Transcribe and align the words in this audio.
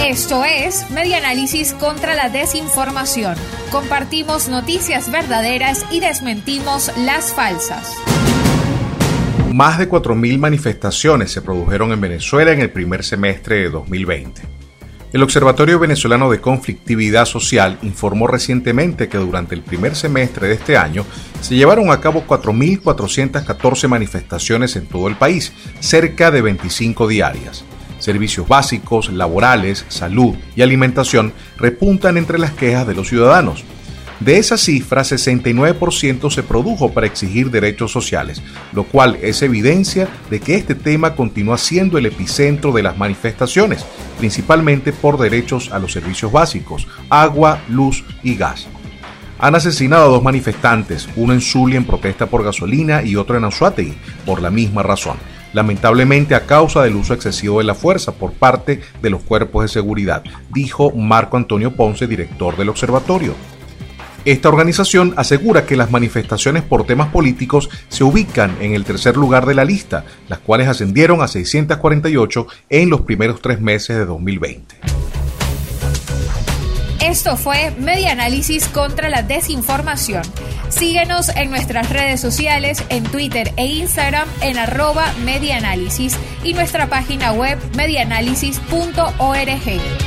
Esto 0.00 0.44
es 0.44 0.90
Media 0.90 1.18
Análisis 1.18 1.72
contra 1.74 2.14
la 2.14 2.28
Desinformación. 2.28 3.36
Compartimos 3.70 4.48
noticias 4.48 5.10
verdaderas 5.10 5.84
y 5.90 6.00
desmentimos 6.00 6.90
las 6.98 7.32
falsas. 7.32 7.94
Más 9.52 9.78
de 9.78 9.88
4.000 9.88 10.38
manifestaciones 10.38 11.30
se 11.30 11.42
produjeron 11.42 11.92
en 11.92 12.00
Venezuela 12.00 12.52
en 12.52 12.60
el 12.60 12.70
primer 12.70 13.04
semestre 13.04 13.56
de 13.56 13.70
2020. 13.70 14.42
El 15.12 15.22
Observatorio 15.22 15.78
Venezolano 15.78 16.28
de 16.28 16.40
Conflictividad 16.40 17.24
Social 17.24 17.78
informó 17.82 18.26
recientemente 18.26 19.08
que 19.08 19.18
durante 19.18 19.54
el 19.54 19.62
primer 19.62 19.94
semestre 19.94 20.48
de 20.48 20.54
este 20.54 20.76
año 20.76 21.06
se 21.40 21.54
llevaron 21.54 21.92
a 21.92 22.00
cabo 22.00 22.24
4.414 22.26 23.86
manifestaciones 23.86 24.74
en 24.74 24.86
todo 24.86 25.06
el 25.06 25.14
país, 25.14 25.52
cerca 25.78 26.32
de 26.32 26.42
25 26.42 27.06
diarias. 27.06 27.64
Servicios 27.98 28.46
básicos, 28.46 29.10
laborales, 29.12 29.84
salud 29.88 30.34
y 30.56 30.62
alimentación 30.62 31.32
repuntan 31.56 32.16
entre 32.16 32.38
las 32.38 32.52
quejas 32.52 32.86
de 32.86 32.94
los 32.94 33.08
ciudadanos. 33.08 33.64
De 34.20 34.38
esa 34.38 34.56
cifra, 34.56 35.02
69% 35.02 36.30
se 36.30 36.42
produjo 36.42 36.92
para 36.92 37.06
exigir 37.06 37.50
derechos 37.50 37.90
sociales, 37.90 38.42
lo 38.72 38.84
cual 38.84 39.18
es 39.20 39.42
evidencia 39.42 40.08
de 40.30 40.40
que 40.40 40.54
este 40.54 40.74
tema 40.74 41.16
continúa 41.16 41.58
siendo 41.58 41.98
el 41.98 42.06
epicentro 42.06 42.72
de 42.72 42.82
las 42.82 42.96
manifestaciones, 42.96 43.84
principalmente 44.18 44.92
por 44.92 45.18
derechos 45.18 45.72
a 45.72 45.78
los 45.78 45.92
servicios 45.92 46.30
básicos, 46.30 46.86
agua, 47.10 47.60
luz 47.68 48.04
y 48.22 48.36
gas. 48.36 48.68
Han 49.40 49.56
asesinado 49.56 50.04
a 50.04 50.08
dos 50.08 50.22
manifestantes, 50.22 51.08
uno 51.16 51.32
en 51.32 51.40
Zulia 51.40 51.76
en 51.76 51.84
protesta 51.84 52.26
por 52.26 52.44
gasolina 52.44 53.02
y 53.02 53.16
otro 53.16 53.36
en 53.36 53.44
Anzuategui, 53.44 53.94
por 54.24 54.40
la 54.40 54.50
misma 54.50 54.82
razón 54.84 55.16
lamentablemente 55.54 56.34
a 56.34 56.44
causa 56.44 56.82
del 56.82 56.96
uso 56.96 57.14
excesivo 57.14 57.58
de 57.58 57.64
la 57.64 57.74
fuerza 57.74 58.12
por 58.12 58.32
parte 58.32 58.82
de 59.00 59.10
los 59.10 59.22
cuerpos 59.22 59.62
de 59.62 59.68
seguridad, 59.68 60.22
dijo 60.52 60.90
Marco 60.90 61.38
Antonio 61.38 61.74
Ponce, 61.74 62.06
director 62.06 62.56
del 62.56 62.68
observatorio. 62.68 63.34
Esta 64.24 64.48
organización 64.48 65.12
asegura 65.16 65.66
que 65.66 65.76
las 65.76 65.90
manifestaciones 65.90 66.62
por 66.62 66.86
temas 66.86 67.08
políticos 67.08 67.68
se 67.88 68.04
ubican 68.04 68.56
en 68.60 68.72
el 68.72 68.84
tercer 68.84 69.18
lugar 69.18 69.44
de 69.44 69.54
la 69.54 69.66
lista, 69.66 70.04
las 70.28 70.38
cuales 70.38 70.66
ascendieron 70.66 71.20
a 71.20 71.28
648 71.28 72.46
en 72.70 72.88
los 72.88 73.02
primeros 73.02 73.42
tres 73.42 73.60
meses 73.60 73.98
de 73.98 74.06
2020. 74.06 74.83
Esto 77.04 77.36
fue 77.36 77.70
Media 77.72 78.12
Análisis 78.12 78.66
contra 78.66 79.10
la 79.10 79.22
Desinformación. 79.22 80.22
Síguenos 80.70 81.28
en 81.28 81.50
nuestras 81.50 81.90
redes 81.90 82.18
sociales, 82.18 82.82
en 82.88 83.04
Twitter 83.04 83.52
e 83.58 83.66
Instagram 83.66 84.26
en 84.40 84.56
arroba 84.56 85.12
medianálisis 85.22 86.16
y 86.42 86.54
nuestra 86.54 86.88
página 86.88 87.32
web 87.32 87.58
medianálisis.org. 87.76 90.03